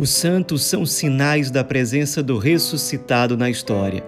Os 0.00 0.08
santos 0.08 0.64
são 0.64 0.86
sinais 0.86 1.50
da 1.50 1.62
presença 1.62 2.22
do 2.22 2.38
ressuscitado 2.38 3.36
na 3.36 3.50
história. 3.50 4.02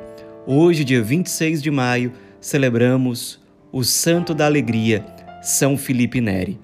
Hoje, 0.46 0.84
dia 0.84 1.02
26 1.02 1.62
de 1.62 1.70
maio, 1.70 2.14
celebramos 2.40 3.38
o 3.70 3.84
Santo 3.84 4.32
da 4.32 4.46
Alegria, 4.46 5.04
São 5.42 5.76
Felipe 5.76 6.18
Neri. 6.18 6.58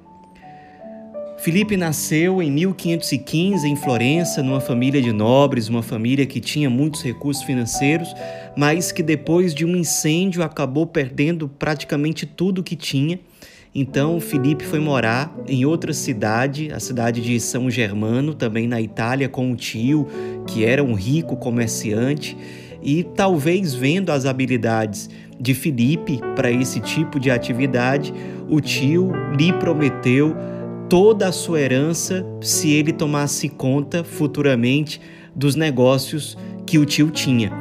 Felipe 1.37 1.77
nasceu 1.77 2.41
em 2.41 2.51
1515 2.51 3.69
em 3.69 3.77
Florença, 3.77 4.43
numa 4.43 4.63
família 4.63 5.03
de 5.03 5.13
nobres, 5.13 5.69
uma 5.69 5.83
família 5.83 6.25
que 6.25 6.41
tinha 6.41 6.71
muitos 6.71 7.03
recursos 7.03 7.43
financeiros, 7.43 8.09
mas 8.57 8.91
que 8.91 9.03
depois 9.03 9.55
de 9.55 9.67
um 9.67 9.77
incêndio 9.77 10.43
acabou 10.43 10.87
perdendo 10.87 11.51
praticamente 11.51 12.25
tudo 12.25 12.63
que 12.63 12.75
tinha 12.75 13.21
então 13.81 14.19
Felipe 14.19 14.65
foi 14.65 14.81
morar 14.81 15.33
em 15.47 15.65
outra 15.65 15.93
cidade, 15.93 16.73
a 16.73 16.81
cidade 16.81 17.21
de 17.21 17.39
São 17.39 17.71
Germano, 17.71 18.35
também 18.35 18.67
na 18.67 18.81
Itália, 18.81 19.29
com 19.29 19.51
um 19.51 19.55
tio 19.55 20.07
que 20.49 20.65
era 20.65 20.83
um 20.83 20.95
rico 20.95 21.37
comerciante 21.37 22.37
e 22.83 23.05
talvez 23.05 23.75
vendo 23.75 24.11
as 24.11 24.27
habilidades 24.27 25.09
de 25.39 25.55
Felipe 25.55 26.19
para 26.35 26.51
esse 26.51 26.81
tipo 26.81 27.21
de 27.21 27.31
atividade, 27.31 28.13
o 28.49 28.61
tio 28.61 29.13
lhe 29.39 29.53
prometeu 29.53 30.35
toda 30.89 31.29
a 31.29 31.33
sua 31.33 31.61
herança 31.61 32.27
se 32.41 32.73
ele 32.73 32.93
tomasse 32.93 33.49
conta 33.49 34.03
futuramente 34.03 35.01
dos 35.37 35.55
negócios 35.55 36.37
que 36.67 36.79
o 36.79 36.85
tio 36.85 37.11
tinha. 37.11 37.53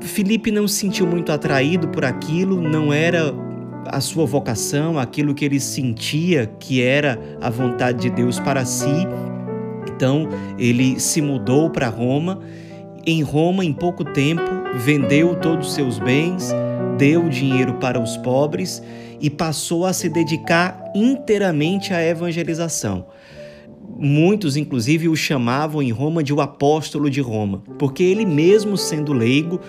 Felipe 0.00 0.50
não 0.50 0.68
se 0.68 0.80
sentiu 0.80 1.06
muito 1.06 1.32
atraído 1.32 1.88
por 1.88 2.04
aquilo, 2.04 2.60
não 2.60 2.92
era 2.92 3.32
a 3.90 4.00
sua 4.00 4.26
vocação, 4.26 4.98
aquilo 4.98 5.34
que 5.34 5.44
ele 5.44 5.60
sentia 5.60 6.46
que 6.58 6.82
era 6.82 7.18
a 7.40 7.50
vontade 7.50 8.00
de 8.02 8.10
Deus 8.10 8.38
para 8.40 8.64
si. 8.64 9.06
Então, 9.88 10.28
ele 10.58 11.00
se 11.00 11.20
mudou 11.20 11.70
para 11.70 11.88
Roma. 11.88 12.40
Em 13.06 13.22
Roma, 13.22 13.64
em 13.64 13.72
pouco 13.72 14.04
tempo, 14.04 14.42
vendeu 14.74 15.36
todos 15.36 15.68
os 15.68 15.74
seus 15.74 15.98
bens, 15.98 16.52
deu 16.98 17.28
dinheiro 17.28 17.74
para 17.74 18.00
os 18.00 18.16
pobres 18.16 18.82
e 19.20 19.30
passou 19.30 19.86
a 19.86 19.92
se 19.92 20.08
dedicar 20.08 20.82
inteiramente 20.94 21.94
à 21.94 22.04
evangelização. 22.04 23.06
Muitos, 23.98 24.56
inclusive, 24.56 25.08
o 25.08 25.16
chamavam 25.16 25.82
em 25.82 25.90
Roma 25.90 26.22
de 26.22 26.34
o 26.34 26.40
apóstolo 26.40 27.08
de 27.08 27.20
Roma, 27.20 27.62
porque 27.78 28.02
ele 28.02 28.26
mesmo 28.26 28.76
sendo 28.76 29.12
leigo, 29.12 29.60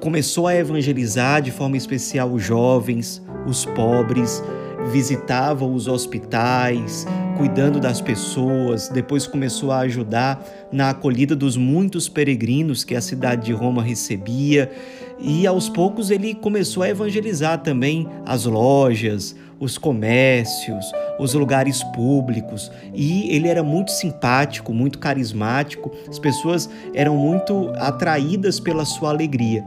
começou 0.00 0.46
a 0.46 0.56
evangelizar 0.56 1.42
de 1.42 1.50
forma 1.50 1.76
especial 1.76 2.32
os 2.32 2.42
jovens, 2.42 3.22
os 3.46 3.64
pobres, 3.66 4.42
visitava 4.90 5.66
os 5.66 5.86
hospitais, 5.86 7.06
cuidando 7.36 7.78
das 7.78 8.00
pessoas, 8.00 8.88
depois 8.88 9.26
começou 9.26 9.70
a 9.70 9.80
ajudar 9.80 10.42
na 10.72 10.90
acolhida 10.90 11.36
dos 11.36 11.56
muitos 11.56 12.08
peregrinos 12.08 12.82
que 12.82 12.94
a 12.94 13.00
cidade 13.00 13.46
de 13.46 13.52
Roma 13.52 13.82
recebia, 13.82 14.70
e 15.18 15.46
aos 15.46 15.68
poucos 15.68 16.10
ele 16.10 16.34
começou 16.34 16.82
a 16.82 16.88
evangelizar 16.88 17.62
também 17.62 18.08
as 18.24 18.46
lojas, 18.46 19.36
os 19.60 19.76
comércios, 19.76 20.90
os 21.18 21.34
lugares 21.34 21.84
públicos, 21.94 22.72
e 22.94 23.30
ele 23.30 23.46
era 23.46 23.62
muito 23.62 23.90
simpático, 23.90 24.72
muito 24.72 24.98
carismático, 24.98 25.92
as 26.08 26.18
pessoas 26.18 26.68
eram 26.94 27.14
muito 27.16 27.70
atraídas 27.76 28.58
pela 28.58 28.86
sua 28.86 29.10
alegria. 29.10 29.62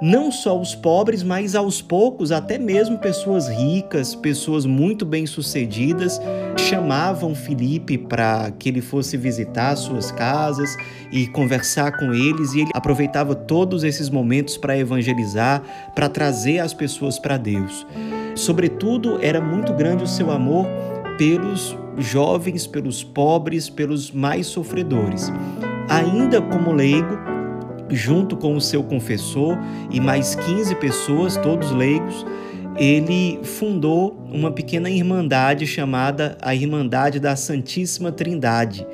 Não 0.00 0.30
só 0.30 0.60
os 0.60 0.74
pobres, 0.74 1.22
mas 1.22 1.54
aos 1.54 1.80
poucos 1.80 2.30
até 2.30 2.58
mesmo 2.58 2.98
pessoas 2.98 3.48
ricas, 3.48 4.14
pessoas 4.14 4.66
muito 4.66 5.06
bem-sucedidas 5.06 6.20
chamavam 6.58 7.34
Felipe 7.34 7.96
para 7.96 8.50
que 8.58 8.68
ele 8.68 8.82
fosse 8.82 9.16
visitar 9.16 9.74
suas 9.74 10.12
casas 10.12 10.76
e 11.10 11.26
conversar 11.28 11.96
com 11.98 12.12
eles, 12.12 12.52
e 12.52 12.60
ele 12.60 12.70
aproveitava 12.74 13.34
todos 13.34 13.84
esses 13.84 14.10
momentos 14.10 14.58
para 14.58 14.78
evangelizar, 14.78 15.62
para 15.94 16.10
trazer 16.10 16.58
as 16.58 16.74
pessoas 16.74 17.18
para 17.18 17.38
Deus. 17.38 17.86
Sobretudo, 18.36 19.18
era 19.22 19.40
muito 19.40 19.72
grande 19.72 20.04
o 20.04 20.06
seu 20.06 20.30
amor 20.30 20.66
pelos 21.16 21.76
jovens, 21.96 22.66
pelos 22.66 23.02
pobres, 23.02 23.70
pelos 23.70 24.12
mais 24.12 24.46
sofredores. 24.46 25.32
Ainda 25.88 26.42
como 26.42 26.70
leigo, 26.70 27.18
junto 27.90 28.36
com 28.36 28.54
o 28.54 28.60
seu 28.60 28.82
confessor 28.82 29.56
e 29.90 29.98
mais 29.98 30.34
15 30.34 30.74
pessoas, 30.74 31.38
todos 31.38 31.70
leigos, 31.70 32.26
ele 32.76 33.40
fundou 33.42 34.22
uma 34.30 34.50
pequena 34.50 34.90
irmandade 34.90 35.66
chamada 35.66 36.36
a 36.42 36.54
Irmandade 36.54 37.18
da 37.18 37.34
Santíssima 37.34 38.12
Trindade, 38.12 38.86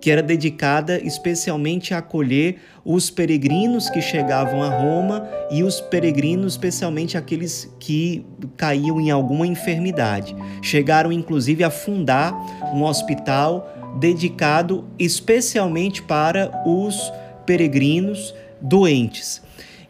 que 0.00 0.10
era 0.10 0.22
dedicada 0.22 0.98
especialmente 1.04 1.92
a 1.92 1.98
acolher 1.98 2.58
os 2.84 3.10
peregrinos 3.10 3.90
que 3.90 4.00
chegavam 4.00 4.62
a 4.62 4.68
Roma 4.68 5.28
e 5.50 5.62
os 5.62 5.80
peregrinos, 5.80 6.54
especialmente 6.54 7.18
aqueles 7.18 7.70
que 7.78 8.24
caíam 8.56 9.00
em 9.00 9.10
alguma 9.10 9.46
enfermidade. 9.46 10.34
Chegaram 10.62 11.12
inclusive 11.12 11.62
a 11.62 11.70
fundar 11.70 12.32
um 12.74 12.82
hospital 12.82 13.68
dedicado 13.98 14.84
especialmente 14.98 16.02
para 16.02 16.50
os 16.64 17.12
peregrinos 17.44 18.34
doentes. 18.60 19.42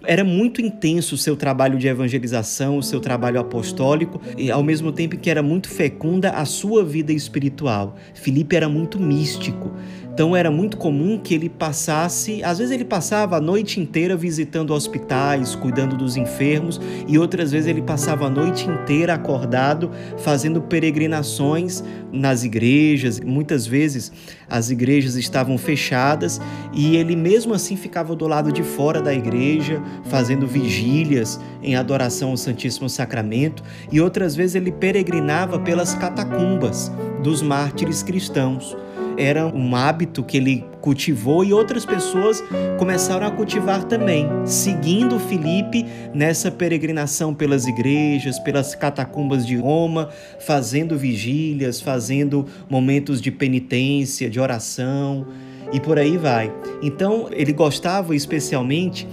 Era 0.05 0.25
muito 0.25 0.63
intenso 0.63 1.15
o 1.15 1.19
seu 1.19 1.37
trabalho 1.37 1.79
de 1.79 1.87
evangelização, 1.87 2.79
o 2.79 2.83
seu 2.83 3.01
trabalho 3.01 3.39
apostólico, 3.39 4.21
e 4.37 4.51
ao 4.51 4.63
mesmo 4.63 4.93
tempo 4.93 5.19
que 5.19 5.29
era 5.29 5.43
muito 5.43 5.69
fecunda 5.69 6.31
a 6.31 6.47
sua 6.47 6.83
vida 6.83 7.13
espiritual. 7.13 7.97
Filipe 8.15 8.57
era 8.57 8.69
muito 8.69 8.99
místico. 8.99 9.71
Então 10.13 10.37
era 10.37 10.51
muito 10.51 10.77
comum 10.77 11.19
que 11.19 11.35
ele 11.35 11.49
passasse, 11.49 12.43
às 12.43 12.59
vezes 12.59 12.73
ele 12.73 12.85
passava 12.85 13.37
a 13.37 13.41
noite 13.41 13.81
inteira 13.81 14.17
visitando 14.17 14.75
hospitais, 14.75 15.55
cuidando 15.55 15.97
dos 15.97 16.17
enfermos, 16.17 16.81
e 17.09 17.19
outras 17.19 17.51
vezes 17.51 17.69
ele 17.69 17.81
passava 17.81 18.27
a 18.27 18.31
noite 18.31 18.69
inteira 18.69 19.15
acordado 19.15 19.91
fazendo 20.19 20.61
peregrinações 20.61 21.83
nas 22.13 22.45
igrejas. 22.45 23.21
Muitas 23.21 23.67
vezes 23.67 24.13
as 24.49 24.71
igrejas 24.71 25.15
estavam 25.15 25.57
fechadas 25.57 26.41
e 26.73 26.97
ele 26.97 27.15
mesmo 27.17 27.55
assim 27.55 27.77
ficava 27.77 28.15
do 28.15 28.27
lado 28.27 28.53
de 28.53 28.63
fora 28.63 29.01
da 29.01 29.15
igreja, 29.15 29.81
fazendo 30.05 30.47
vigílias 30.47 31.41
em 31.63 31.77
adoração 31.77 32.31
ao 32.31 32.37
Santíssimo 32.37 32.89
Sacramento, 32.89 33.63
e 33.91 34.01
outras 34.01 34.35
vezes 34.35 34.57
ele 34.57 34.73
peregrinava 34.73 35.59
pelas 35.59 35.95
catacumbas 35.95 36.91
dos 37.23 37.43
mártires 37.43 38.03
cristãos 38.03 38.77
era 39.21 39.47
um 39.47 39.77
hábito 39.77 40.23
que 40.23 40.39
ele 40.39 40.65
cultivou 40.81 41.45
e 41.45 41.53
outras 41.53 41.85
pessoas 41.85 42.43
começaram 42.79 43.27
a 43.27 43.31
cultivar 43.31 43.85
também, 43.85 44.27
seguindo 44.47 45.19
Filipe 45.19 45.85
nessa 46.15 46.51
peregrinação 46.51 47.35
pelas 47.35 47.67
igrejas, 47.67 48.39
pelas 48.39 48.75
catacumbas 48.75 49.47
de 49.47 49.57
Roma, 49.57 50.09
fazendo 50.39 50.97
vigílias, 50.97 51.83
fazendo 51.83 52.47
momentos 52.69 53.21
de 53.21 53.31
penitência, 53.31 54.31
de 54.31 54.41
oração 54.41 55.27
e 55.71 55.79
por 55.79 55.99
aí 55.99 56.17
vai. 56.17 56.51
Então, 56.83 57.29
ele 57.31 57.53
gostava 57.53 58.17
especialmente 58.17 59.07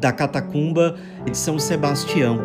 da 0.00 0.12
catacumba 0.12 0.94
de 1.24 1.36
São 1.36 1.58
Sebastião. 1.58 2.38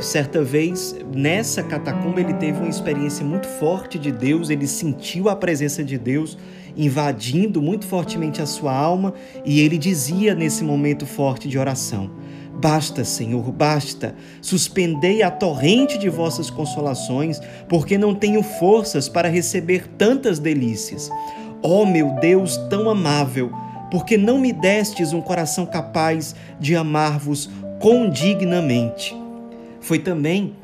Certa 0.00 0.44
vez, 0.44 0.94
nessa 1.12 1.60
catacumba, 1.60 2.20
ele 2.20 2.34
teve 2.34 2.58
uma 2.60 2.68
experiência 2.68 3.26
muito 3.26 3.48
forte 3.48 3.98
de 3.98 4.12
Deus, 4.12 4.48
ele 4.48 4.66
sentiu 4.66 5.28
a 5.28 5.34
presença 5.34 5.82
de 5.82 5.98
Deus 5.98 6.38
invadindo 6.76 7.60
muito 7.60 7.84
fortemente 7.84 8.40
a 8.40 8.46
sua 8.46 8.72
alma 8.72 9.12
e 9.44 9.60
ele 9.60 9.76
dizia 9.76 10.36
nesse 10.36 10.62
momento 10.62 11.04
forte 11.04 11.48
de 11.48 11.58
oração: 11.58 12.12
Basta, 12.60 13.04
Senhor, 13.04 13.50
basta. 13.50 14.14
Suspendei 14.40 15.20
a 15.20 15.32
torrente 15.32 15.98
de 15.98 16.08
vossas 16.08 16.48
consolações, 16.48 17.40
porque 17.68 17.98
não 17.98 18.14
tenho 18.14 18.42
forças 18.44 19.08
para 19.08 19.28
receber 19.28 19.88
tantas 19.98 20.38
delícias. 20.38 21.10
Ó 21.60 21.82
oh, 21.82 21.86
meu 21.86 22.10
Deus 22.20 22.56
tão 22.70 22.88
amável, 22.88 23.50
porque 23.90 24.16
não 24.16 24.38
me 24.38 24.52
destes 24.52 25.12
um 25.12 25.20
coração 25.20 25.66
capaz 25.66 26.36
de 26.60 26.76
amar-vos 26.76 27.50
condignamente. 27.80 29.27
Foi 29.88 29.98
também 29.98 30.54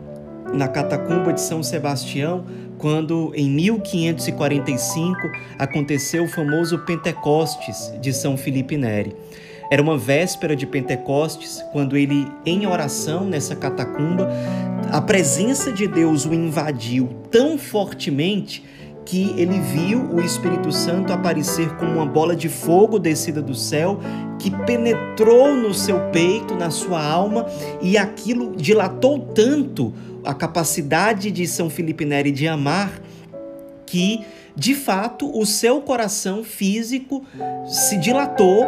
na 0.53 0.69
catacumba 0.69 1.33
de 1.33 1.41
São 1.41 1.63
Sebastião 1.63 2.45
quando, 2.77 3.33
em 3.35 3.49
1545, 3.49 5.19
aconteceu 5.59 6.25
o 6.25 6.29
famoso 6.29 6.81
Pentecostes 6.81 7.91
de 8.03 8.13
São 8.13 8.37
Felipe 8.37 8.77
Neri. 8.77 9.17
Era 9.71 9.81
uma 9.81 9.97
véspera 9.97 10.55
de 10.55 10.67
Pentecostes, 10.67 11.65
quando 11.73 11.97
ele, 11.97 12.31
em 12.45 12.67
oração 12.67 13.25
nessa 13.25 13.57
catacumba, 13.57 14.29
a 14.93 15.01
presença 15.01 15.73
de 15.73 15.89
Deus 15.89 16.27
o 16.27 16.35
invadiu 16.35 17.09
tão 17.31 17.57
fortemente 17.57 18.63
que 19.05 19.35
ele 19.37 19.61
viu 19.61 20.03
o 20.13 20.21
Espírito 20.21 20.73
Santo 20.73 21.13
aparecer 21.13 21.77
como 21.77 21.93
uma 21.93 22.07
bola 22.07 22.35
de 22.35 22.49
fogo 22.49 22.99
descida 22.99 23.43
do 23.43 23.55
céu, 23.55 24.01
que 24.39 24.51
penetrou 24.51 25.55
no 25.55 25.75
seu 25.75 26.01
peito, 26.11 26.55
na 26.55 26.71
sua 26.71 27.05
alma, 27.05 27.47
e 27.83 27.99
aquilo 27.99 28.57
dilatou 28.57 29.19
tanto 29.19 29.93
a 30.25 30.33
capacidade 30.33 31.31
de 31.31 31.47
São 31.47 31.69
Felipe 31.69 32.05
Neri 32.05 32.31
de 32.31 32.49
amar, 32.49 33.01
que 33.85 34.25
de 34.57 34.75
fato, 34.75 35.37
o 35.37 35.45
seu 35.45 35.81
coração 35.81 36.45
físico 36.45 37.25
se 37.67 37.97
dilatou 37.97 38.65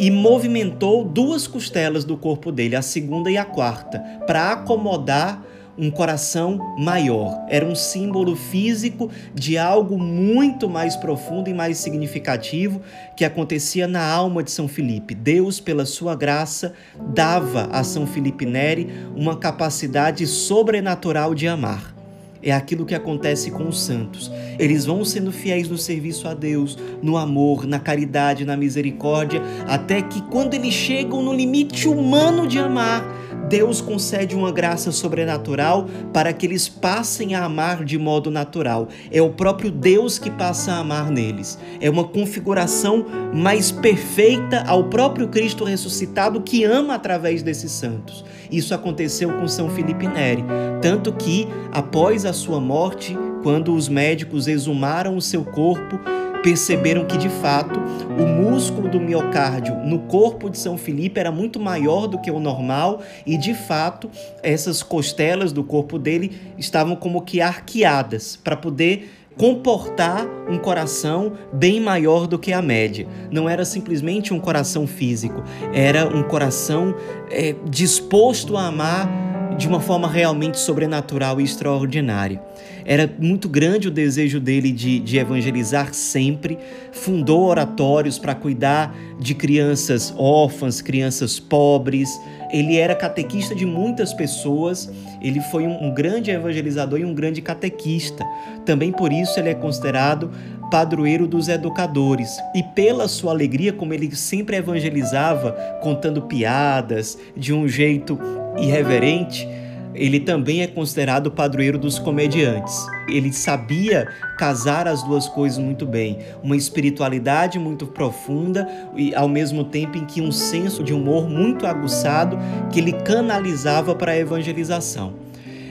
e 0.00 0.10
movimentou 0.10 1.04
duas 1.04 1.46
costelas 1.46 2.04
do 2.04 2.16
corpo 2.16 2.50
dele, 2.50 2.74
a 2.74 2.82
segunda 2.82 3.30
e 3.30 3.36
a 3.36 3.44
quarta, 3.44 4.00
para 4.26 4.52
acomodar 4.52 5.44
um 5.80 5.90
coração 5.90 6.76
maior. 6.78 7.42
Era 7.48 7.64
um 7.64 7.74
símbolo 7.74 8.36
físico 8.36 9.10
de 9.34 9.56
algo 9.56 9.98
muito 9.98 10.68
mais 10.68 10.94
profundo 10.94 11.48
e 11.48 11.54
mais 11.54 11.78
significativo 11.78 12.82
que 13.16 13.24
acontecia 13.24 13.88
na 13.88 14.04
alma 14.04 14.42
de 14.42 14.50
São 14.50 14.68
Felipe. 14.68 15.14
Deus, 15.14 15.58
pela 15.58 15.86
sua 15.86 16.14
graça, 16.14 16.74
dava 17.14 17.70
a 17.72 17.82
São 17.82 18.06
Felipe 18.06 18.44
Neri 18.44 18.88
uma 19.16 19.38
capacidade 19.38 20.26
sobrenatural 20.26 21.34
de 21.34 21.48
amar. 21.48 21.94
É 22.42 22.52
aquilo 22.52 22.86
que 22.86 22.94
acontece 22.94 23.50
com 23.50 23.68
os 23.68 23.82
santos. 23.82 24.30
Eles 24.58 24.86
vão 24.86 25.04
sendo 25.04 25.30
fiéis 25.30 25.68
no 25.68 25.76
serviço 25.76 26.26
a 26.26 26.32
Deus, 26.32 26.76
no 27.02 27.16
amor, 27.16 27.66
na 27.66 27.78
caridade, 27.78 28.46
na 28.46 28.56
misericórdia, 28.56 29.42
até 29.66 30.00
que 30.00 30.22
quando 30.22 30.54
eles 30.54 30.72
chegam 30.72 31.22
no 31.22 31.34
limite 31.34 31.86
humano 31.86 32.46
de 32.46 32.58
amar, 32.58 33.04
Deus 33.50 33.80
concede 33.80 34.36
uma 34.36 34.52
graça 34.52 34.92
sobrenatural 34.92 35.88
para 36.12 36.32
que 36.32 36.46
eles 36.46 36.68
passem 36.68 37.34
a 37.34 37.44
amar 37.44 37.84
de 37.84 37.98
modo 37.98 38.30
natural. 38.30 38.86
É 39.10 39.20
o 39.20 39.30
próprio 39.30 39.72
Deus 39.72 40.20
que 40.20 40.30
passa 40.30 40.72
a 40.72 40.78
amar 40.78 41.10
neles. 41.10 41.58
É 41.80 41.90
uma 41.90 42.04
configuração 42.04 43.04
mais 43.34 43.72
perfeita 43.72 44.62
ao 44.68 44.84
próprio 44.84 45.26
Cristo 45.26 45.64
ressuscitado 45.64 46.40
que 46.42 46.62
ama 46.62 46.94
através 46.94 47.42
desses 47.42 47.72
santos. 47.72 48.24
Isso 48.52 48.72
aconteceu 48.72 49.32
com 49.32 49.48
São 49.48 49.68
Felipe 49.68 50.06
Neri, 50.06 50.44
tanto 50.80 51.12
que 51.12 51.48
após 51.72 52.24
a 52.24 52.32
sua 52.32 52.60
morte, 52.60 53.18
quando 53.42 53.74
os 53.74 53.88
médicos 53.88 54.46
exumaram 54.46 55.16
o 55.16 55.20
seu 55.20 55.44
corpo, 55.44 55.98
perceberam 56.42 57.04
que 57.04 57.16
de 57.16 57.28
fato 57.28 57.78
o 58.18 58.26
músculo 58.26 58.88
do 58.88 59.00
miocárdio 59.00 59.74
no 59.84 60.00
corpo 60.00 60.48
de 60.48 60.58
São 60.58 60.76
Felipe 60.76 61.20
era 61.20 61.30
muito 61.30 61.60
maior 61.60 62.06
do 62.06 62.18
que 62.18 62.30
o 62.30 62.40
normal 62.40 63.02
e 63.26 63.36
de 63.36 63.54
fato 63.54 64.10
essas 64.42 64.82
costelas 64.82 65.52
do 65.52 65.62
corpo 65.62 65.98
dele 65.98 66.54
estavam 66.58 66.96
como 66.96 67.22
que 67.22 67.40
arqueadas 67.40 68.36
para 68.36 68.56
poder 68.56 69.10
comportar 69.36 70.26
um 70.50 70.58
coração 70.58 71.32
bem 71.52 71.80
maior 71.80 72.26
do 72.26 72.38
que 72.38 72.52
a 72.52 72.60
média. 72.60 73.06
Não 73.30 73.48
era 73.48 73.64
simplesmente 73.64 74.34
um 74.34 74.40
coração 74.40 74.86
físico, 74.86 75.42
era 75.72 76.06
um 76.06 76.22
coração 76.22 76.94
é, 77.30 77.54
disposto 77.64 78.56
a 78.56 78.66
amar 78.66 79.08
de 79.56 79.66
uma 79.66 79.80
forma 79.80 80.08
realmente 80.08 80.58
sobrenatural 80.58 81.40
e 81.40 81.44
extraordinária. 81.44 82.42
Era 82.90 83.08
muito 83.20 83.48
grande 83.48 83.86
o 83.86 83.90
desejo 83.90 84.40
dele 84.40 84.72
de, 84.72 84.98
de 84.98 85.16
evangelizar 85.16 85.94
sempre, 85.94 86.58
fundou 86.90 87.44
oratórios 87.44 88.18
para 88.18 88.34
cuidar 88.34 88.92
de 89.20 89.32
crianças 89.32 90.12
órfãs, 90.18 90.82
crianças 90.82 91.38
pobres. 91.38 92.08
Ele 92.52 92.76
era 92.76 92.96
catequista 92.96 93.54
de 93.54 93.64
muitas 93.64 94.12
pessoas, 94.12 94.90
ele 95.22 95.40
foi 95.52 95.68
um, 95.68 95.84
um 95.84 95.94
grande 95.94 96.32
evangelizador 96.32 96.98
e 96.98 97.04
um 97.04 97.14
grande 97.14 97.40
catequista. 97.40 98.24
Também 98.66 98.90
por 98.90 99.12
isso 99.12 99.38
ele 99.38 99.50
é 99.50 99.54
considerado 99.54 100.32
padroeiro 100.68 101.28
dos 101.28 101.46
educadores. 101.46 102.28
E 102.56 102.60
pela 102.74 103.06
sua 103.06 103.30
alegria, 103.30 103.72
como 103.72 103.94
ele 103.94 104.16
sempre 104.16 104.56
evangelizava, 104.56 105.52
contando 105.80 106.22
piadas 106.22 107.16
de 107.36 107.52
um 107.52 107.68
jeito 107.68 108.18
irreverente, 108.58 109.46
ele 109.94 110.20
também 110.20 110.62
é 110.62 110.66
considerado 110.66 111.30
padroeiro 111.30 111.78
dos 111.78 111.98
comediantes. 111.98 112.86
Ele 113.08 113.32
sabia 113.32 114.08
casar 114.38 114.86
as 114.86 115.02
duas 115.02 115.28
coisas 115.28 115.58
muito 115.58 115.84
bem, 115.84 116.18
uma 116.42 116.56
espiritualidade 116.56 117.58
muito 117.58 117.86
profunda 117.86 118.68
e 118.96 119.14
ao 119.14 119.28
mesmo 119.28 119.64
tempo 119.64 119.98
em 119.98 120.04
que 120.04 120.20
um 120.20 120.32
senso 120.32 120.82
de 120.82 120.92
humor 120.92 121.28
muito 121.28 121.66
aguçado 121.66 122.38
que 122.70 122.78
ele 122.78 122.92
canalizava 122.92 123.94
para 123.94 124.12
a 124.12 124.18
evangelização. 124.18 125.14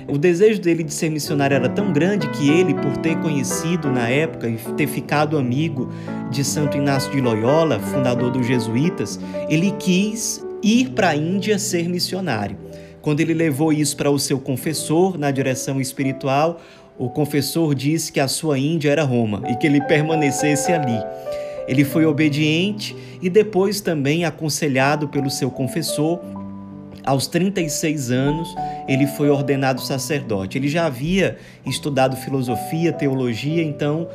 O 0.07 0.17
desejo 0.17 0.59
dele 0.59 0.83
de 0.83 0.91
ser 0.91 1.11
missionário 1.11 1.53
era 1.53 1.69
tão 1.69 1.93
grande 1.93 2.27
que 2.29 2.49
ele, 2.49 2.73
por 2.73 2.97
ter 2.97 3.15
conhecido 3.17 3.91
na 3.91 4.09
época 4.09 4.49
e 4.49 4.57
ter 4.75 4.87
ficado 4.87 5.37
amigo 5.37 5.91
de 6.31 6.43
Santo 6.43 6.77
Inácio 6.77 7.11
de 7.11 7.21
Loyola, 7.21 7.79
fundador 7.79 8.31
dos 8.31 8.47
jesuítas, 8.47 9.19
ele 9.47 9.71
quis 9.77 10.43
ir 10.63 10.89
para 10.89 11.09
a 11.09 11.15
Índia 11.15 11.59
ser 11.59 11.87
missionário. 11.87 12.57
Quando 13.01 13.21
ele 13.21 13.33
levou 13.33 13.71
isso 13.71 13.95
para 13.95 14.11
o 14.11 14.19
seu 14.19 14.39
confessor 14.39 15.17
na 15.17 15.31
direção 15.31 15.79
espiritual, 15.79 16.59
o 16.97 17.09
confessor 17.09 17.73
disse 17.73 18.11
que 18.11 18.19
a 18.19 18.27
sua 18.27 18.59
Índia 18.59 18.91
era 18.91 19.03
Roma 19.03 19.41
e 19.47 19.55
que 19.55 19.65
ele 19.65 19.81
permanecesse 19.81 20.73
ali. 20.73 21.01
Ele 21.65 21.85
foi 21.85 22.05
obediente 22.05 22.95
e 23.21 23.29
depois 23.29 23.79
também 23.79 24.25
aconselhado 24.25 25.07
pelo 25.07 25.29
seu 25.29 25.49
confessor. 25.49 26.19
Aos 27.05 27.25
36 27.27 28.11
anos, 28.11 28.53
ele 28.87 29.07
foi 29.07 29.29
ordenado 29.29 29.79
sacerdote. 29.79 30.57
Ele 30.57 30.67
já 30.67 30.85
havia 30.85 31.37
estudado 31.65 32.17
filosofia, 32.17 32.91
teologia, 32.91 33.63
então 33.63 34.09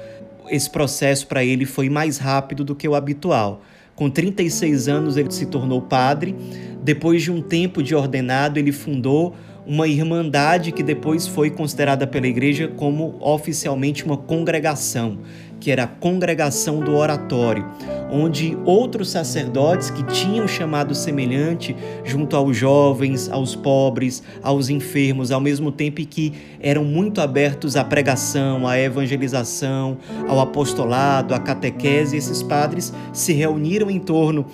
esse 0.50 0.68
processo 0.68 1.26
para 1.26 1.42
ele 1.42 1.64
foi 1.64 1.88
mais 1.88 2.18
rápido 2.18 2.64
do 2.64 2.74
que 2.74 2.86
o 2.86 2.94
habitual. 2.94 3.62
Com 3.94 4.10
36 4.10 4.88
anos, 4.88 5.16
ele 5.16 5.30
se 5.30 5.46
tornou 5.46 5.80
padre. 5.80 6.34
Depois 6.82 7.22
de 7.22 7.30
um 7.30 7.40
tempo 7.40 7.82
de 7.82 7.94
ordenado, 7.94 8.58
ele 8.58 8.72
fundou 8.72 9.34
uma 9.66 9.88
irmandade 9.88 10.72
que 10.72 10.82
depois 10.82 11.26
foi 11.26 11.50
considerada 11.50 12.06
pela 12.06 12.26
igreja 12.26 12.68
como 12.68 13.16
oficialmente 13.20 14.04
uma 14.04 14.16
congregação, 14.16 15.18
que 15.64 15.70
era 15.70 15.84
a 15.84 15.86
congregação 15.86 16.80
do 16.80 16.94
oratório, 16.94 17.64
onde 18.12 18.54
outros 18.66 19.08
sacerdotes 19.08 19.88
que 19.88 20.02
tinham 20.02 20.46
chamado 20.46 20.94
semelhante 20.94 21.74
junto 22.04 22.36
aos 22.36 22.54
jovens, 22.54 23.30
aos 23.30 23.56
pobres, 23.56 24.22
aos 24.42 24.68
enfermos, 24.68 25.32
ao 25.32 25.40
mesmo 25.40 25.72
tempo 25.72 26.04
que 26.04 26.34
eram 26.60 26.84
muito 26.84 27.18
abertos 27.18 27.76
à 27.76 27.82
pregação, 27.82 28.68
à 28.68 28.78
evangelização, 28.78 29.96
ao 30.28 30.38
apostolado, 30.38 31.34
à 31.34 31.38
catequese, 31.38 32.14
esses 32.14 32.42
padres 32.42 32.92
se 33.10 33.32
reuniram 33.32 33.90
em 33.90 33.98
torno 33.98 34.44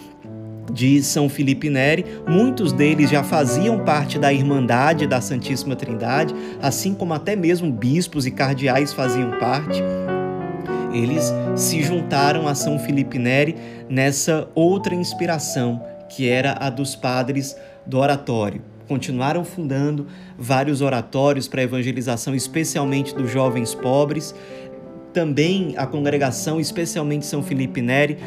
de 0.73 1.03
São 1.03 1.29
Felipe 1.29 1.69
Neri, 1.69 2.07
muitos 2.29 2.73
deles 2.73 3.11
já 3.11 3.25
faziam 3.25 3.81
parte 3.81 4.17
da 4.17 4.33
Irmandade 4.33 5.09
da 5.09 5.21
Santíssima 5.21 5.75
Trindade, 5.75 6.33
assim 6.63 6.95
como 6.95 7.13
até 7.15 7.35
mesmo 7.35 7.69
bispos 7.69 8.27
e 8.27 8.31
cardeais 8.31 8.93
faziam 8.93 9.33
parte. 9.41 9.83
Eles 10.93 11.33
se 11.57 11.83
juntaram 11.83 12.49
a 12.49 12.55
São 12.55 12.79
Felipe 12.79 13.19
Neri 13.19 13.57
nessa 13.89 14.49
outra 14.55 14.95
inspiração, 14.95 15.83
que 16.09 16.29
era 16.29 16.57
a 16.59 16.69
dos 16.69 16.97
padres 16.97 17.57
do 17.87 17.99
oratório. 17.99 18.63
Continuaram 18.89 19.45
fundando 19.45 20.09
vários 20.37 20.81
oratórios 20.81 21.47
para 21.47 21.63
evangelização, 21.63 22.35
especialmente 22.35 23.15
dos 23.15 23.31
jovens 23.31 23.73
pobres, 23.73 24.35
também 25.13 25.75
a 25.77 25.87
congregação, 25.87 26.61
especialmente 26.61 27.27
São 27.27 27.43
Felipe 27.43 27.83
Neri, 27.83 28.19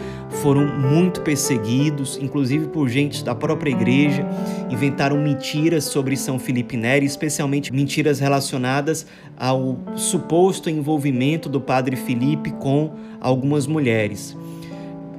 foram 0.42 0.66
muito 0.80 1.22
perseguidos, 1.22 2.18
inclusive 2.22 2.68
por 2.68 2.88
gente 2.90 3.24
da 3.24 3.34
própria 3.34 3.72
igreja. 3.72 4.26
Inventaram 4.70 5.18
mentiras 5.18 5.86
sobre 5.86 6.16
São 6.16 6.38
Felipe 6.38 6.78
Neri, 6.78 7.06
especialmente 7.06 7.74
mentiras 7.74 8.20
relacionadas 8.20 9.06
ao 9.38 9.78
suposto 9.96 10.70
envolvimento 10.70 11.50
do 11.50 11.62
padre 11.62 11.96
Felipe 11.96 12.52
com 12.52 12.94
algumas 13.20 13.66
mulheres. 13.68 14.36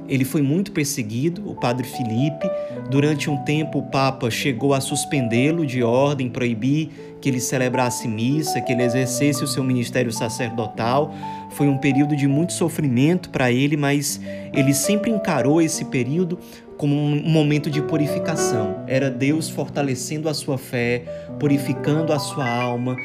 Ele 0.07 0.23
foi 0.23 0.41
muito 0.41 0.71
perseguido, 0.71 1.49
o 1.49 1.55
padre 1.55 1.87
Filipe. 1.87 2.49
Durante 2.89 3.29
um 3.29 3.37
tempo, 3.37 3.79
o 3.79 3.83
Papa 3.83 4.29
chegou 4.29 4.73
a 4.73 4.81
suspendê-lo 4.81 5.65
de 5.65 5.83
ordem, 5.83 6.29
proibir 6.29 6.89
que 7.21 7.29
ele 7.29 7.39
celebrasse 7.39 8.07
missa, 8.07 8.61
que 8.61 8.71
ele 8.71 8.83
exercesse 8.83 9.43
o 9.43 9.47
seu 9.47 9.63
ministério 9.63 10.11
sacerdotal. 10.11 11.13
Foi 11.51 11.67
um 11.67 11.77
período 11.77 12.15
de 12.15 12.27
muito 12.27 12.53
sofrimento 12.53 13.29
para 13.29 13.51
ele, 13.51 13.75
mas 13.75 14.21
ele 14.53 14.73
sempre 14.73 15.09
encarou 15.09 15.61
esse 15.61 15.85
período 15.85 16.37
como 16.77 16.95
um 16.95 17.29
momento 17.29 17.69
de 17.69 17.81
purificação. 17.81 18.83
Era 18.87 19.09
Deus 19.09 19.49
fortalecendo 19.49 20.29
a 20.29 20.33
sua 20.33 20.57
fé, 20.57 21.03
purificando 21.39 22.11
a 22.11 22.19
sua 22.19 22.47
alma, 22.47 22.95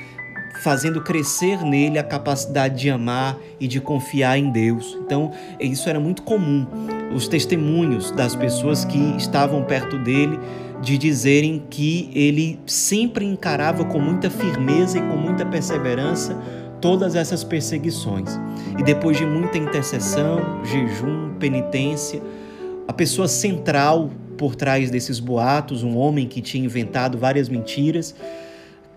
fazendo 0.62 1.00
crescer 1.00 1.64
nele 1.64 1.98
a 1.98 2.02
capacidade 2.02 2.80
de 2.80 2.90
amar 2.90 3.38
e 3.58 3.66
de 3.66 3.80
confiar 3.80 4.38
em 4.38 4.50
Deus. 4.50 4.98
Então, 5.04 5.32
isso 5.58 5.88
era 5.88 5.98
muito 5.98 6.22
comum. 6.22 6.66
Os 7.14 7.26
testemunhos 7.28 8.10
das 8.10 8.34
pessoas 8.34 8.84
que 8.84 8.98
estavam 9.16 9.64
perto 9.64 9.98
dele 9.98 10.38
de 10.82 10.96
dizerem 10.96 11.62
que 11.68 12.10
ele 12.14 12.58
sempre 12.66 13.24
encarava 13.24 13.84
com 13.84 13.98
muita 13.98 14.30
firmeza 14.30 14.98
e 14.98 15.02
com 15.02 15.16
muita 15.16 15.44
perseverança 15.44 16.36
todas 16.80 17.14
essas 17.14 17.44
perseguições. 17.44 18.30
E 18.78 18.82
depois 18.82 19.16
de 19.16 19.26
muita 19.26 19.58
intercessão, 19.58 20.64
jejum, 20.64 21.34
penitência, 21.38 22.22
a 22.88 22.92
pessoa 22.92 23.28
central 23.28 24.10
por 24.38 24.56
trás 24.56 24.90
desses 24.90 25.20
boatos, 25.20 25.82
um 25.82 25.98
homem 25.98 26.26
que 26.26 26.40
tinha 26.40 26.64
inventado 26.64 27.18
várias 27.18 27.48
mentiras, 27.48 28.14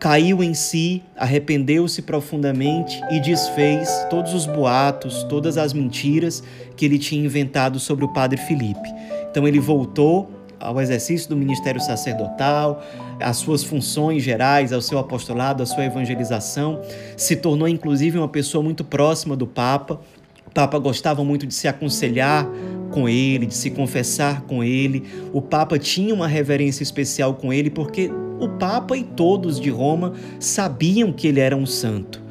caiu 0.03 0.43
em 0.43 0.53
si, 0.53 1.01
arrependeu-se 1.15 2.01
profundamente 2.01 3.01
e 3.09 3.21
desfez 3.21 3.89
todos 4.09 4.33
os 4.33 4.45
boatos, 4.45 5.23
todas 5.29 5.57
as 5.57 5.71
mentiras 5.71 6.43
que 6.75 6.83
ele 6.83 6.99
tinha 6.99 7.23
inventado 7.23 7.79
sobre 7.79 8.03
o 8.03 8.09
padre 8.09 8.37
Filipe. 8.37 8.93
Então 9.31 9.47
ele 9.47 9.61
voltou 9.61 10.29
ao 10.59 10.81
exercício 10.81 11.29
do 11.29 11.37
ministério 11.37 11.79
sacerdotal, 11.79 12.83
às 13.17 13.37
suas 13.37 13.63
funções 13.63 14.23
gerais, 14.23 14.73
ao 14.73 14.81
seu 14.81 14.99
apostolado, 14.99 15.63
à 15.63 15.65
sua 15.65 15.85
evangelização, 15.85 16.81
se 17.15 17.37
tornou 17.37 17.65
inclusive 17.65 18.17
uma 18.17 18.27
pessoa 18.27 18.61
muito 18.61 18.83
próxima 18.83 19.37
do 19.37 19.47
Papa. 19.47 20.01
O 20.45 20.51
Papa 20.51 20.77
gostava 20.79 21.23
muito 21.23 21.47
de 21.47 21.53
se 21.53 21.65
aconselhar 21.65 22.45
com 22.91 23.07
ele, 23.07 23.45
de 23.45 23.55
se 23.55 23.71
confessar 23.71 24.41
com 24.41 24.61
ele. 24.61 25.05
O 25.31 25.41
Papa 25.41 25.79
tinha 25.79 26.13
uma 26.13 26.27
reverência 26.27 26.83
especial 26.83 27.35
com 27.35 27.53
ele 27.53 27.69
porque 27.69 28.11
o 28.39 28.49
Papa 28.49 28.97
e 28.97 29.03
todos 29.03 29.59
de 29.59 29.69
Roma 29.69 30.13
sabiam 30.39 31.11
que 31.11 31.27
ele 31.27 31.39
era 31.39 31.55
um 31.55 31.65
santo. 31.65 32.21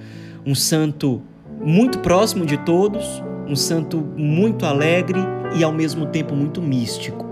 Um 0.44 0.54
santo 0.54 1.22
muito 1.60 1.98
próximo 2.00 2.44
de 2.44 2.56
todos, 2.58 3.22
um 3.46 3.56
santo 3.56 3.98
muito 4.16 4.66
alegre 4.66 5.20
e 5.56 5.62
ao 5.62 5.72
mesmo 5.72 6.06
tempo 6.06 6.34
muito 6.34 6.60
místico. 6.60 7.30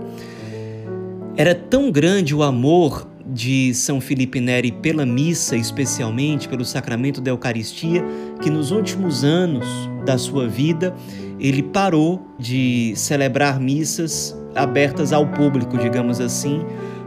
Era 1.35 1.55
tão 1.55 1.91
grande 1.91 2.35
o 2.35 2.43
amor 2.43 3.07
de 3.25 3.73
São 3.73 4.01
Felipe 4.01 4.41
Neri 4.41 4.71
pela 4.71 5.05
missa, 5.05 5.55
especialmente 5.55 6.47
pelo 6.49 6.65
sacramento 6.65 7.21
da 7.21 7.31
Eucaristia, 7.31 8.03
que 8.41 8.49
nos 8.49 8.71
últimos 8.71 9.23
anos 9.23 9.65
da 10.05 10.17
sua 10.17 10.47
vida 10.47 10.93
ele 11.39 11.63
parou 11.63 12.21
de 12.37 12.93
celebrar 12.95 13.59
missas 13.59 14.37
abertas 14.53 15.13
ao 15.13 15.25
público, 15.27 15.77
digamos 15.77 16.19
assim, 16.19 16.61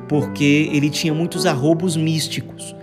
porque 0.09 0.71
ele 0.73 0.91
tinha 0.91 1.15
muitos 1.15 1.47
arrobos 1.47 1.97
místicos. 1.97 2.75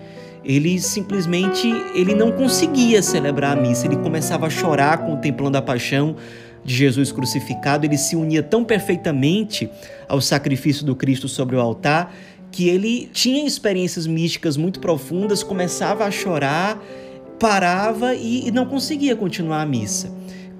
Ele 0.44 0.80
simplesmente 0.80 1.68
ele 1.94 2.16
não 2.16 2.32
conseguia 2.32 3.02
celebrar 3.02 3.58
a 3.58 3.62
missa, 3.62 3.86
ele 3.86 3.98
começava 3.98 4.48
a 4.48 4.50
chorar 4.50 5.06
contemplando 5.06 5.58
a 5.58 5.62
paixão 5.62 6.16
de 6.64 6.76
Jesus 6.76 7.12
crucificado, 7.12 7.86
ele 7.86 7.98
se 7.98 8.16
unia 8.16 8.44
tão 8.44 8.64
perfeitamente 8.64 9.70
ao 10.08 10.22
sacrifício 10.22 10.86
do 10.86 10.96
Cristo 10.96 11.28
sobre 11.28 11.56
o 11.56 11.60
altar 11.60 12.14
que 12.52 12.68
ele 12.68 13.10
tinha 13.14 13.48
experiências 13.48 14.06
místicas 14.06 14.58
muito 14.58 14.80
profundas, 14.80 15.42
começava 15.42 16.04
a 16.04 16.12
chorar, 16.12 16.84
parava 17.40 18.14
e 18.14 18.52
não 18.52 18.66
conseguia 18.66 19.16
continuar 19.16 19.62
a 19.62 19.66
missa. 19.66 20.12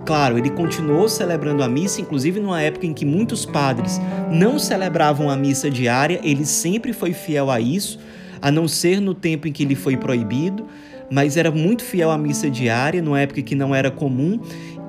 Claro, 0.06 0.38
ele 0.38 0.50
continuou 0.50 1.08
celebrando 1.08 1.64
a 1.64 1.68
missa, 1.68 2.02
inclusive 2.02 2.40
numa 2.40 2.62
época 2.62 2.86
em 2.86 2.94
que 2.94 3.06
muitos 3.06 3.46
padres 3.46 4.00
não 4.32 4.58
celebravam 4.58 5.30
a 5.30 5.36
missa 5.36 5.70
diária, 5.70 6.20
ele 6.24 6.46
sempre 6.46 6.92
foi 6.92 7.14
fiel 7.14 7.52
a 7.52 7.60
isso, 7.60 8.00
a 8.42 8.52
não 8.52 8.68
ser 8.68 9.00
no 9.00 9.14
tempo 9.14 9.48
em 9.48 9.52
que 9.52 9.64
ele 9.64 9.76
foi 9.76 9.96
proibido, 9.96 10.66
mas 11.10 11.38
era 11.38 11.52
muito 11.52 11.84
fiel 11.84 12.10
à 12.10 12.18
missa 12.18 12.50
diária, 12.50 13.02
numa 13.02 13.20
época 13.20 13.42
que 13.42 13.54
não 13.54 13.76
era 13.76 13.92
comum, 13.92 14.40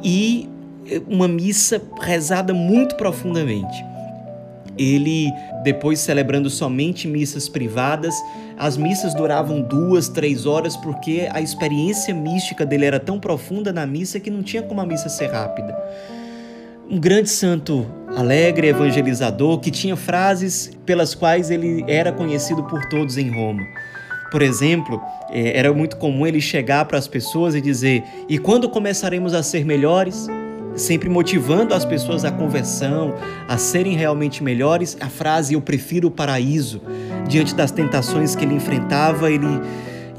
e 0.02 0.48
uma 1.06 1.28
missa 1.28 1.82
rezada 2.00 2.54
muito 2.54 2.96
profundamente. 2.96 3.84
Ele, 4.78 5.30
depois 5.62 5.98
celebrando 5.98 6.48
somente 6.48 7.06
missas 7.06 7.48
privadas, 7.48 8.14
as 8.58 8.76
missas 8.76 9.14
duravam 9.14 9.60
duas, 9.60 10.08
três 10.08 10.46
horas, 10.46 10.76
porque 10.76 11.28
a 11.32 11.40
experiência 11.40 12.14
mística 12.14 12.64
dele 12.64 12.84
era 12.84 13.00
tão 13.00 13.18
profunda 13.18 13.72
na 13.72 13.86
missa 13.86 14.20
que 14.20 14.30
não 14.30 14.42
tinha 14.42 14.62
como 14.62 14.80
a 14.80 14.86
missa 14.86 15.08
ser 15.08 15.26
rápida. 15.26 15.76
Um 16.88 16.98
grande 16.98 17.30
santo 17.30 17.86
alegre, 18.16 18.68
evangelizador, 18.68 19.58
que 19.60 19.70
tinha 19.70 19.96
frases 19.96 20.70
pelas 20.84 21.14
quais 21.14 21.50
ele 21.50 21.84
era 21.88 22.12
conhecido 22.12 22.62
por 22.64 22.84
todos 22.88 23.16
em 23.16 23.30
Roma. 23.30 23.62
Por 24.30 24.42
exemplo, 24.42 25.00
é, 25.30 25.58
era 25.58 25.72
muito 25.72 25.96
comum 25.96 26.26
ele 26.26 26.40
chegar 26.40 26.84
para 26.86 26.98
as 26.98 27.06
pessoas 27.06 27.54
e 27.54 27.60
dizer: 27.60 28.02
E 28.28 28.38
quando 28.38 28.68
começaremos 28.68 29.34
a 29.34 29.42
ser 29.42 29.64
melhores? 29.64 30.26
Sempre 30.74 31.08
motivando 31.08 31.74
as 31.74 31.84
pessoas 31.84 32.24
à 32.24 32.30
conversão, 32.30 33.14
a 33.48 33.56
serem 33.58 33.96
realmente 33.96 34.42
melhores, 34.42 34.96
a 35.00 35.08
frase 35.08 35.54
eu 35.54 35.60
prefiro 35.60 36.08
o 36.08 36.10
paraíso, 36.10 36.80
diante 37.28 37.54
das 37.54 37.70
tentações 37.70 38.34
que 38.34 38.44
ele 38.44 38.54
enfrentava, 38.54 39.30
ele 39.30 39.46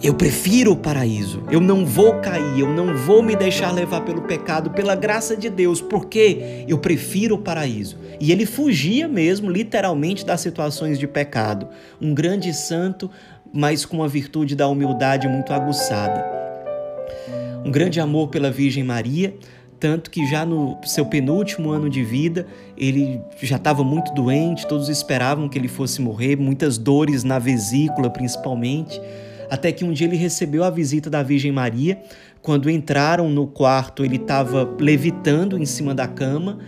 eu 0.03 0.13
prefiro 0.13 0.73
o 0.73 0.75
paraíso. 0.75 1.41
Eu 1.49 1.61
não 1.61 1.85
vou 1.85 2.15
cair, 2.19 2.59
eu 2.59 2.67
não 2.67 2.93
vou 2.93 3.23
me 3.23 3.37
deixar 3.37 3.71
levar 3.71 4.01
pelo 4.01 4.23
pecado, 4.23 4.71
pela 4.71 4.95
graça 4.95 5.33
de 5.33 5.49
Deus, 5.49 5.79
porque 5.79 6.65
eu 6.67 6.77
prefiro 6.77 7.35
o 7.35 7.37
paraíso. 7.37 7.97
E 8.19 8.29
ele 8.29 8.45
fugia 8.45 9.07
mesmo, 9.07 9.49
literalmente, 9.49 10.25
das 10.25 10.41
situações 10.41 10.99
de 10.99 11.07
pecado. 11.07 11.69
Um 12.01 12.13
grande 12.13 12.53
santo, 12.53 13.09
mas 13.53 13.85
com 13.85 14.03
a 14.03 14.07
virtude 14.07 14.57
da 14.57 14.67
humildade 14.67 15.25
muito 15.25 15.53
aguçada. 15.53 16.21
Um 17.63 17.71
grande 17.71 18.01
amor 18.01 18.27
pela 18.27 18.51
Virgem 18.51 18.83
Maria, 18.83 19.33
tanto 19.83 20.09
que 20.09 20.25
já 20.25 20.45
no 20.45 20.77
seu 20.85 21.05
penúltimo 21.05 21.69
ano 21.69 21.89
de 21.89 22.05
vida, 22.05 22.47
ele 22.77 23.19
já 23.41 23.57
estava 23.57 23.83
muito 23.83 24.13
doente, 24.13 24.65
todos 24.65 24.87
esperavam 24.87 25.49
que 25.49 25.57
ele 25.57 25.67
fosse 25.67 26.01
morrer, 26.01 26.37
muitas 26.37 26.77
dores 26.77 27.25
na 27.25 27.37
vesícula 27.37 28.09
principalmente, 28.09 28.97
até 29.49 29.73
que 29.73 29.83
um 29.83 29.91
dia 29.91 30.07
ele 30.07 30.15
recebeu 30.15 30.63
a 30.63 30.69
visita 30.69 31.09
da 31.09 31.21
Virgem 31.21 31.51
Maria. 31.51 32.01
Quando 32.41 32.69
entraram 32.69 33.29
no 33.29 33.45
quarto, 33.45 34.05
ele 34.05 34.15
estava 34.15 34.63
levitando 34.79 35.57
em 35.57 35.65
cima 35.65 35.93
da 35.93 36.07
cama 36.07 36.59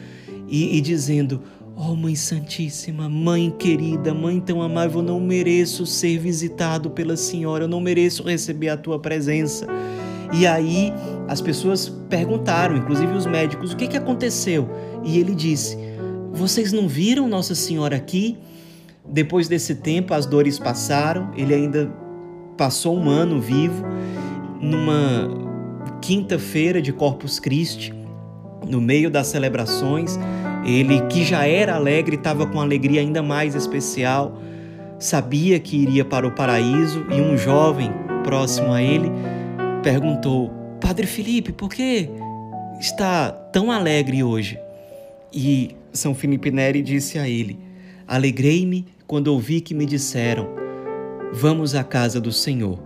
e, 0.49 0.77
e 0.77 0.81
dizendo: 0.81 1.41
Oh, 1.73 1.95
Mãe 1.95 2.15
Santíssima, 2.15 3.07
Mãe 3.07 3.49
querida, 3.49 4.13
Mãe 4.13 4.41
tão 4.41 4.61
amável, 4.61 5.01
não 5.01 5.21
mereço 5.21 5.85
ser 5.85 6.17
visitado 6.19 6.89
pela 6.89 7.15
Senhora, 7.15 7.63
eu 7.63 7.69
não 7.69 7.79
mereço 7.79 8.23
receber 8.23 8.67
a 8.67 8.75
tua 8.75 8.99
presença. 8.99 9.65
E 10.33 10.45
aí 10.45 10.91
as 11.27 11.41
pessoas 11.41 11.89
perguntaram, 12.09 12.77
inclusive 12.77 13.11
os 13.13 13.25
médicos, 13.25 13.73
o 13.73 13.77
que, 13.77 13.87
que 13.87 13.97
aconteceu? 13.97 14.69
E 15.03 15.19
ele 15.19 15.33
disse: 15.33 15.77
Vocês 16.31 16.71
não 16.71 16.87
viram 16.87 17.27
Nossa 17.27 17.55
Senhora 17.55 17.95
aqui? 17.95 18.37
Depois 19.07 19.47
desse 19.47 19.75
tempo, 19.75 20.13
as 20.13 20.25
dores 20.25 20.57
passaram, 20.57 21.31
ele 21.35 21.53
ainda 21.53 21.91
passou 22.57 22.97
um 22.97 23.09
ano 23.09 23.39
vivo, 23.39 23.85
numa 24.59 25.29
quinta-feira 26.01 26.81
de 26.81 26.91
Corpus 26.91 27.39
Christi, 27.39 27.93
no 28.67 28.81
meio 28.81 29.09
das 29.11 29.27
celebrações, 29.27 30.19
ele 30.65 31.01
que 31.07 31.23
já 31.23 31.47
era 31.47 31.75
alegre, 31.75 32.15
estava 32.15 32.47
com 32.47 32.59
alegria 32.59 33.01
ainda 33.01 33.21
mais 33.21 33.53
especial, 33.53 34.39
sabia 34.97 35.59
que 35.59 35.77
iria 35.77 36.03
para 36.03 36.27
o 36.27 36.31
paraíso 36.31 37.05
e 37.11 37.21
um 37.21 37.37
jovem 37.37 37.91
próximo 38.23 38.73
a 38.73 38.81
ele 38.81 39.11
perguntou: 39.83 40.51
Padre 40.85 41.07
Felipe, 41.07 41.51
por 41.51 41.67
que 41.67 42.07
está 42.79 43.31
tão 43.31 43.71
alegre 43.71 44.23
hoje? 44.23 44.59
E 45.33 45.75
São 45.91 46.13
Felipe 46.13 46.51
Neri 46.51 46.83
disse 46.83 47.17
a 47.17 47.27
ele: 47.27 47.57
Alegrei-me 48.07 48.85
quando 49.07 49.29
ouvi 49.29 49.61
que 49.61 49.73
me 49.73 49.87
disseram: 49.87 50.47
Vamos 51.33 51.73
à 51.73 51.83
casa 51.83 52.21
do 52.21 52.31
Senhor. 52.31 52.77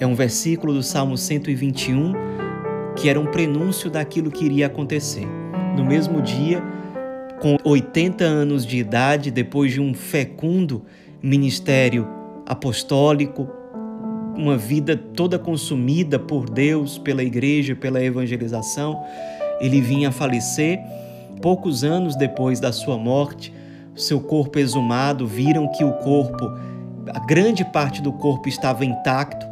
É 0.00 0.06
um 0.08 0.16
versículo 0.16 0.72
do 0.74 0.82
Salmo 0.82 1.16
121 1.16 2.14
que 2.96 3.08
era 3.08 3.20
um 3.20 3.26
prenúncio 3.26 3.88
daquilo 3.88 4.28
que 4.28 4.44
iria 4.44 4.66
acontecer. 4.66 5.24
No 5.76 5.84
mesmo 5.84 6.20
dia, 6.20 6.60
com 7.40 7.56
80 7.62 8.24
anos 8.24 8.66
de 8.66 8.76
idade, 8.76 9.30
depois 9.30 9.72
de 9.72 9.80
um 9.80 9.94
fecundo 9.94 10.84
ministério 11.22 12.08
apostólico, 12.44 13.48
uma 14.38 14.56
vida 14.56 14.96
toda 14.96 15.36
consumida 15.36 16.16
por 16.16 16.48
Deus, 16.48 16.96
pela 16.96 17.24
igreja, 17.24 17.74
pela 17.74 18.00
evangelização. 18.00 19.04
Ele 19.60 19.80
vinha 19.80 20.10
a 20.10 20.12
falecer. 20.12 20.78
Poucos 21.42 21.82
anos 21.82 22.14
depois 22.14 22.60
da 22.60 22.72
sua 22.72 22.96
morte, 22.96 23.52
seu 23.96 24.20
corpo 24.20 24.58
exumado, 24.60 25.26
viram 25.26 25.66
que 25.72 25.82
o 25.84 25.92
corpo, 25.94 26.44
a 27.12 27.18
grande 27.26 27.64
parte 27.64 28.00
do 28.00 28.12
corpo 28.12 28.48
estava 28.48 28.84
intacto, 28.84 29.44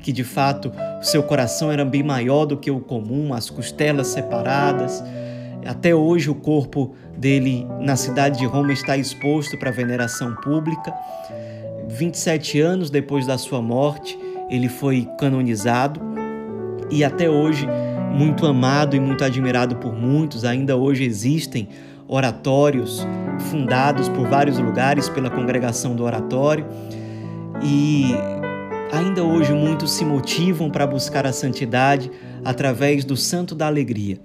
que 0.00 0.12
de 0.12 0.24
fato 0.24 0.72
seu 1.00 1.22
coração 1.22 1.70
era 1.70 1.84
bem 1.84 2.02
maior 2.02 2.44
do 2.44 2.56
que 2.56 2.70
o 2.70 2.80
comum, 2.80 3.32
as 3.32 3.48
costelas 3.48 4.08
separadas. 4.08 5.02
Até 5.64 5.94
hoje 5.94 6.28
o 6.28 6.34
corpo 6.34 6.96
dele 7.16 7.64
na 7.80 7.94
cidade 7.94 8.40
de 8.40 8.44
Roma 8.44 8.72
está 8.72 8.96
exposto 8.96 9.56
para 9.56 9.70
veneração 9.70 10.34
pública. 10.34 10.92
27 11.88 12.60
anos 12.60 12.90
depois 12.90 13.26
da 13.26 13.36
sua 13.38 13.60
morte, 13.60 14.18
ele 14.50 14.68
foi 14.68 15.08
canonizado 15.18 16.00
e 16.90 17.02
até 17.02 17.28
hoje 17.28 17.66
muito 18.12 18.46
amado 18.46 18.94
e 18.94 19.00
muito 19.00 19.24
admirado 19.24 19.76
por 19.76 19.94
muitos. 19.94 20.44
Ainda 20.44 20.76
hoje 20.76 21.04
existem 21.04 21.68
oratórios 22.06 23.06
fundados 23.50 24.08
por 24.08 24.28
vários 24.28 24.58
lugares 24.58 25.08
pela 25.08 25.30
congregação 25.30 25.96
do 25.96 26.04
oratório 26.04 26.66
e 27.62 28.14
ainda 28.92 29.22
hoje 29.22 29.52
muitos 29.52 29.92
se 29.92 30.04
motivam 30.04 30.70
para 30.70 30.86
buscar 30.86 31.26
a 31.26 31.32
santidade 31.32 32.10
através 32.44 33.04
do 33.04 33.16
Santo 33.16 33.54
da 33.54 33.66
Alegria. 33.66 34.18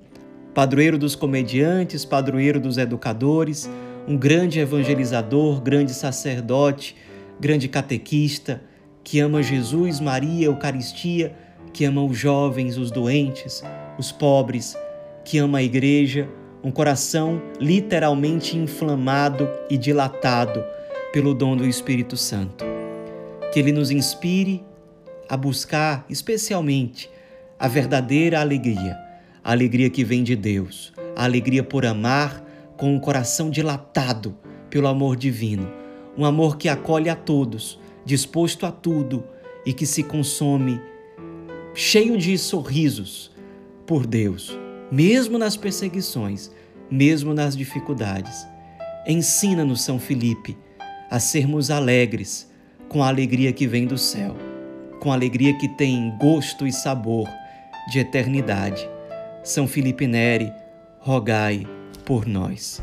Padroeiro 0.53 0.97
dos 0.97 1.15
comediantes, 1.15 2.03
padroeiro 2.03 2.59
dos 2.59 2.77
educadores, 2.77 3.69
um 4.07 4.17
grande 4.17 4.59
evangelizador, 4.59 5.61
grande 5.61 5.93
sacerdote, 5.93 6.95
grande 7.39 7.67
catequista, 7.67 8.61
que 9.03 9.19
ama 9.19 9.41
Jesus, 9.41 9.99
Maria, 9.99 10.47
Eucaristia, 10.47 11.35
que 11.73 11.85
ama 11.85 12.03
os 12.03 12.17
jovens, 12.17 12.77
os 12.77 12.91
doentes, 12.91 13.63
os 13.97 14.11
pobres, 14.11 14.75
que 15.23 15.37
ama 15.37 15.59
a 15.59 15.63
igreja, 15.63 16.27
um 16.63 16.71
coração 16.71 17.41
literalmente 17.59 18.57
inflamado 18.57 19.49
e 19.69 19.77
dilatado 19.77 20.63
pelo 21.13 21.33
dom 21.33 21.55
do 21.55 21.65
Espírito 21.65 22.17
Santo. 22.17 22.65
Que 23.53 23.59
ele 23.59 23.71
nos 23.71 23.91
inspire 23.91 24.63
a 25.29 25.37
buscar 25.37 26.05
especialmente 26.09 27.09
a 27.59 27.67
verdadeira 27.67 28.39
alegria, 28.39 28.97
a 29.43 29.51
alegria 29.51 29.89
que 29.89 30.03
vem 30.03 30.23
de 30.23 30.35
Deus, 30.35 30.93
a 31.15 31.23
alegria 31.23 31.63
por 31.63 31.85
amar 31.85 32.43
com 32.75 32.95
o 32.95 32.99
coração 32.99 33.49
dilatado 33.49 34.37
pelo 34.69 34.87
amor 34.87 35.15
divino, 35.15 35.67
um 36.17 36.25
amor 36.25 36.57
que 36.57 36.67
acolhe 36.67 37.09
a 37.09 37.15
todos, 37.15 37.79
disposto 38.03 38.65
a 38.65 38.71
tudo 38.71 39.23
e 39.65 39.73
que 39.73 39.85
se 39.85 40.01
consome 40.01 40.81
cheio 41.73 42.17
de 42.17 42.37
sorrisos 42.37 43.31
por 43.85 44.07
Deus, 44.07 44.57
mesmo 44.91 45.37
nas 45.37 45.55
perseguições, 45.55 46.51
mesmo 46.89 47.33
nas 47.33 47.55
dificuldades. 47.55 48.47
Ensina-nos, 49.05 49.81
São 49.81 49.99
Felipe, 49.99 50.57
a 51.09 51.19
sermos 51.19 51.69
alegres 51.69 52.49
com 52.89 53.03
a 53.03 53.07
alegria 53.07 53.53
que 53.53 53.67
vem 53.67 53.85
do 53.85 53.97
céu, 53.97 54.35
com 54.99 55.11
a 55.11 55.15
alegria 55.15 55.57
que 55.57 55.67
tem 55.67 56.17
gosto 56.17 56.65
e 56.65 56.71
sabor 56.71 57.29
de 57.91 57.99
eternidade. 57.99 58.89
São 59.43 59.67
Felipe 59.67 60.07
Neri, 60.07 60.51
rogai 60.99 61.65
por 62.03 62.25
nós. 62.25 62.81